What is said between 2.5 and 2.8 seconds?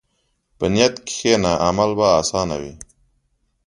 وي.